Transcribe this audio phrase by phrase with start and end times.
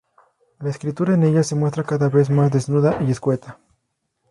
[0.61, 3.59] La escritura en ellas se muestra cada vez más desnuda y escueta.